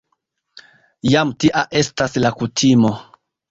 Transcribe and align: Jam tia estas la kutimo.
Jam 1.09 1.35
tia 1.45 1.63
estas 1.83 2.19
la 2.25 2.35
kutimo. 2.43 2.93